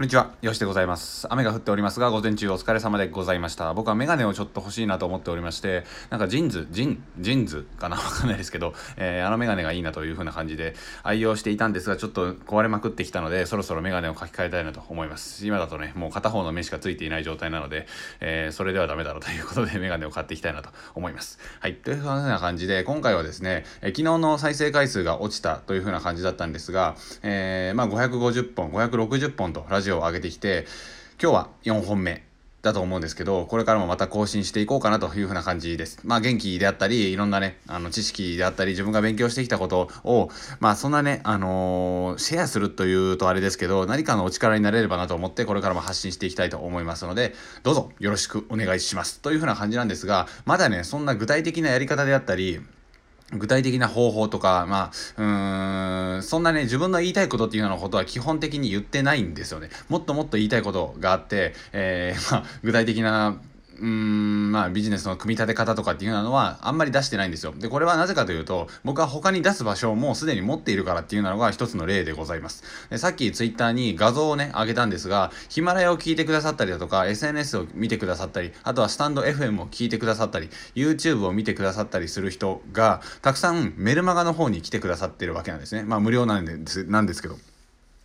[0.00, 1.26] こんにちは、よしでございます。
[1.28, 3.74] 雨が降っておりますが、午前中お疲れ様でございました。
[3.74, 7.98] 僕はメガネをちょっと欲しいなと思っておりまして、なんかジーンズ、ジン、ジンズかな？
[8.00, 15.46] わかんないですけど、えー、あのメガネがいいなという風な感じで愛用していたんですが、ちょっと壊れまくってきたので、そろそろメガネを買い換えたいなと思います。
[15.46, 17.86] 今だとね、もう片方の目しかついていない状態なので、
[18.20, 21.38] えー、それではダメだろうということで、メガネを買っていきたいなと思います。
[21.60, 30.66] はい、という風な感じで、今回はですね、えー、昨日の再生回数が落ちたという風な感じだったんですが、えー、まあ550本、560本とラジオを上げてきて、
[31.22, 32.22] 今日は4本目
[32.62, 36.00] だと思うんですけど、これからもまた更新していこうかなというふうな感じです。
[36.04, 40.30] まあ元気であったり、いろんなね、あの知識であったり、自分が勉強してきたことを、
[40.60, 49.20] まあそんなね、あのー、シェアするというとあれですけど、何かのお力になれればなと思って、これからも発信していきたいと思いますので、どうぞよろしくお願いします。
[49.20, 52.60] というふうな感じなんですが、まだね、そんな具体的なやり方であったり、
[53.32, 59.70] 具体的な方法とか、まあ、うーん、そんなね、自分の言いたいことっていうようなことは基本的に言ってないんですよね。
[59.88, 63.36] もっともっと言いたいことがあって、えー、まあ、具体的な
[63.80, 67.52] うーん、まあビジネスの組み立て方とかっていうのはあんまり出してないんですよ。
[67.56, 72.62] で、これはなぜかというと、僕は他に出す場所をもうすでに持っているからっていうのが一つの例でございます。
[72.90, 85.84] でさっきツイッターに画像をね、上げたんですが、ヒマラヤを聞いてくださったりだとか、SNS を見てくださったり、あとはスタンド FM を聞いてくださったり、YouTube を見てくださったりする人が、たくさんメルマガの方に来てくださってるわけなんですね。
[85.84, 87.38] まあ無料なんですなんですけど。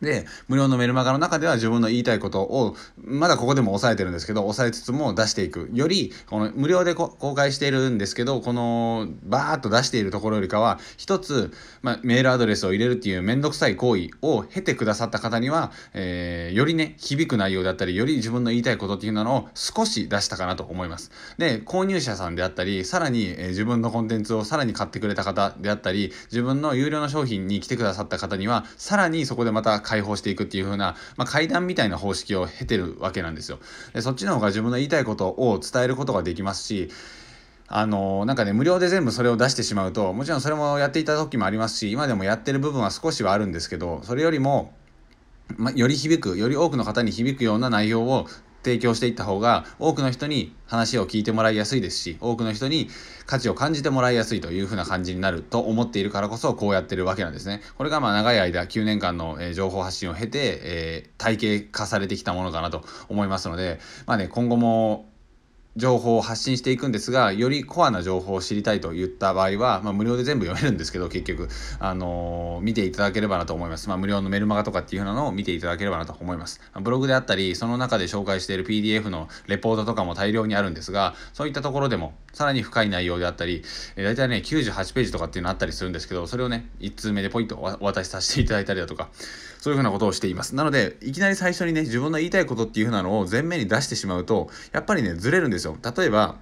[0.00, 5.68] で、無料のメルマガの中では自分の言いたいことを、まだここでも抑えてるんですけど、抑えつつも出していく。
[5.72, 21.10] より、この無料で公開しているんですけど、この、バーっと出しているところよりかは、一つ、まあ、メールアドレスを入れるっていうめんどくさい行為を経てくださった方には、えー、よりね、響く内容だったり、より自分の言いたいことっていうのを少し出したかなと思います。
[21.38, 33.58] で、購入者さんであったり、さらに、えー、自分のコンテンツをさらに買ってくれた方であったり、自分の有料の商品に来てくださった方には、さらにそこでまた解放していくっていう風な、まあ、階段みたいな方式を経てるわけなんですよ。
[33.92, 36.90] でそっちの方が自分の言いたいことを伝えることができますし、
[37.66, 44.74] あのなんかね無料で全部それを出してしまうともちろんそれもやっていた時もありますし今でもやってる部分は少しはあるんですけどそれよりも、
[45.56, 48.26] ま、より響くより多くの方に響くような内容を
[48.62, 52.88] 提供していった方が多くの人に話を聞いてもらいやすいですし多くの人に
[53.26, 57.62] 価値を感じてもらいやすいというふうな感じになると思っているからこそこうやってるわけなんですね。
[57.76, 65.09] これがまあ長い間9年間の、え情報発信を経て、えー、体系化されてきたものかなと思いますのでまあね今後も
[65.80, 71.48] 情報を発信していくんですが、よりコアな情報を知りたいと言った場合は、まあ、無料で全部読めるんですけど、結局、
[71.80, 73.88] あのー、見ていただければなと思います。
[73.88, 76.60] まあ、無料のメルマガとかっていうのを見ていただければなと思います。
[76.80, 83.62] ブログであったり、その中で紹介している PDF のレポートとかも大量にあるんですが、そういったところでも、さらに深い内容であったり、
[83.96, 89.08] えー、大体ね、98ページとかっていうのあったりするんですけど、それをね、1通目でポイントお渡しさせていただいたりだとか、
[89.60, 90.54] そういうふうなことをしています。
[90.54, 95.69] なので、いきなり最初にね、自分の言いたいことっていうふうなのを前面に出してしまうと、やっぱりね、ずれるんですよ。
[95.96, 96.36] 例えば、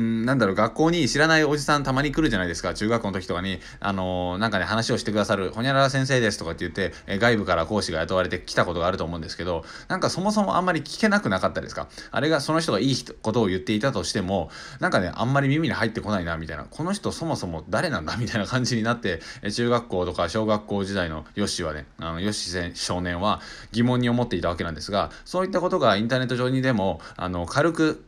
[0.00, 2.74] ん、なんだろう、学校に知らないおじさんたまに来るじゃないですか。
[2.74, 11.88] 中学校の時とかに、あのー、なんかね、話をしてくださる、ほにゃらら先生ですとかって言って、え外部から講師が雇われてきたことがあると思うんですけど、なんかそもそもあんまり聞けなくなかったですか？
[12.10, 14.50] あれが、その人がいいことを言っていたとしても、
[14.80, 16.64] なんかね、あんまり耳に入ってこないな、みたいな。
[16.64, 23.40] この人そもそも誰なんだみたいな感じになって、え中学校とか小学校時代のヨッシーはね、あの、ヨッシー少年は
[23.72, 28.04] 疑問に思っていたわけなんですが、そういったことがインターネット上にでも、あの、軽く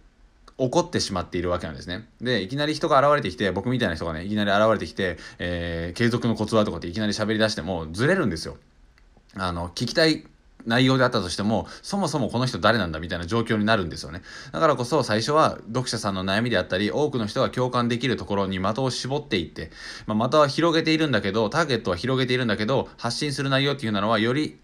[0.61, 2.07] 起こってしまっているわけなんですね。
[2.21, 8.59] で、いきなり人が現れてきて、僕みたいな人がね、いきなり現れてきて、えー、継続のコツはとかっていきなり喋り出しても、ずれるんですよ。
[9.35, 10.27] あの、聞きたい
[10.67, 14.21] 内容であったとしても、そもそもこの人誰なんだみたいな状況になるんですよね。
[14.53, 19.71] だからこそ最初は読者さんの悩みであったり、多くの人が共感できるところに的を絞っていって、
[20.07, 24.59] まあ、的は広げているんだけど、ターゲットは広げているんだけど、発信する内容っていうのはより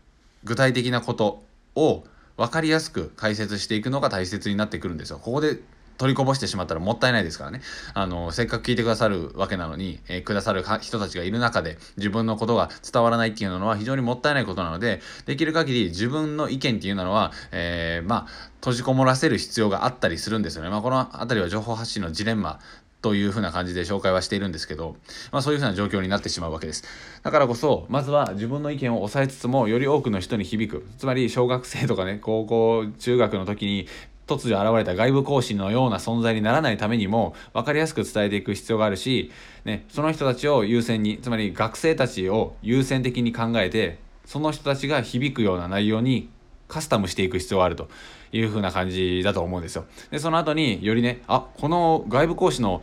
[0.45, 1.43] 具体的なこと
[1.75, 2.05] を
[2.37, 5.19] 分かりやすく解説していくのが大切になってくるんですよ。
[5.19, 5.61] ここで
[5.99, 7.61] 取りこぼしてしまったらもったいないですからね。
[7.95, 20.71] あの、せっかく聞いてくださるわけなのに、えー、くださる人たちがいる中で自分のことが伝わらないっていうのは非常にもったいないことなので、できる限り自分の意見っていうのは、えー、まあ、閉じこもらせる必要があったりするんですよね。
[20.71, 22.59] まあ、この辺りは情報発信のジレンマ
[23.03, 24.97] というふうな感じで紹介はしているんですけど、
[25.31, 26.83] まあ、そういうふうな状況になってしまうわけです。
[27.23, 30.87] だからこそ、まずは自分の意見を抑えつつも、より多くの人に響く。
[30.99, 33.87] つまり、小学生とかね、高校、中学の時に
[34.27, 39.31] 突如現れた外部講師のような存在にならないためにも分かりやすく伝えていく必要があるし、
[39.65, 46.29] ね、その人たちを優先につまり学生たちを優先的に考えてその人たちが響くような内容に
[46.69, 47.89] カスタムしていく必要があると
[48.33, 49.85] いうふうな感じだと思うんですよ。
[50.11, 52.83] でその後によりねあこの外部講師の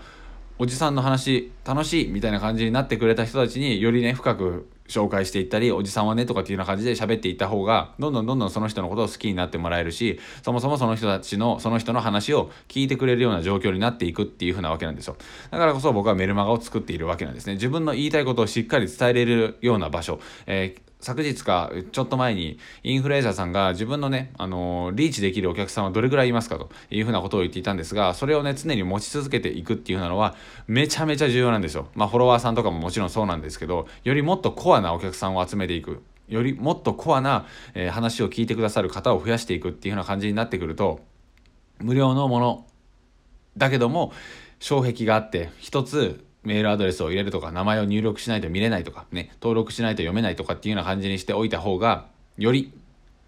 [0.60, 15.18] おじさんの話楽しいみたいな感じになってくれた人たちによりね深く紹介していったりおじさんはねとかっていうような感じで喋っていった方がどんどんどんどんその人のことを好きになってもらえるしそもそもその人たちのその人の話を聞いてくれるような状況になっていくっていう風なわけなんですよ。
[15.52, 17.54] だからこそ僕はメルマガを作っているわけなんですね。
[17.54, 30.36] 自分の言いたいことをしっかり伝えれるような場所、えー昨日かちょっと前にインフルエンサーさんが自分のね、あのリーチできるお客さんはどれぐらいいますかというふうなことを言っていたんですがそれをね常に持ち続けていくっていうふうなのは
[30.66, 31.88] めちゃめちゃ重要なんですよ。
[31.94, 36.02] まあフォロワーさんとかももちろんそうなんですけどよりもっとコアなお客さんを集めていく。
[36.30, 41.02] よりもっとコアな、えー、話を聞いてくださる方を増やしていくっていうふうな感じになってくると
[41.80, 42.66] 無料のもの
[43.58, 44.14] だけども
[44.60, 52.06] 障壁があって一つメールアドレスを入れるとか名前を入力しないと見れないとかね登録しないと読めないとかっていうような感じにしておいた方が
[52.38, 52.74] より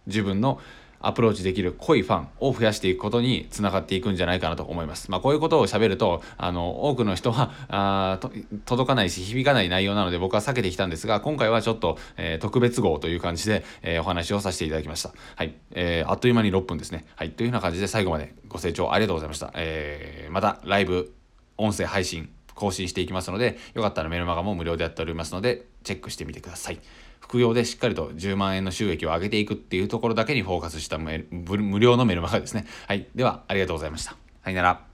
[0.08, 0.60] 自分の
[1.06, 5.12] アプローチできる濃いファンを増やしていくことにつながっていくんじゃないかなと思います。
[5.12, 8.20] まあ、こういうことを喋るとあの多くの人はあ
[8.66, 15.12] 届かないし響かない内容なので僕は避けてきたんですが今回はちょっと、えー、特別号という感じで、えー、お話をさせていただきました。
[15.36, 17.06] はい、えー、あっという間に6分ですね。
[17.16, 19.52] はい、というような感じで最後までご清聴ありがとうございました。
[19.56, 21.14] え、またライブ
[21.58, 26.80] 音声配信更新していきますので、よかったらメルマガも無料でやっておりますので、チェックしてみてください。
[27.20, 32.66] 副業でしっかりと10万円の収益を上げていくっていうところだけにフォーカスした無料のメルマガですね。
[32.88, 33.08] はい。
[33.16, 34.16] では、ありがとうございました。
[34.44, 34.85] さよなら。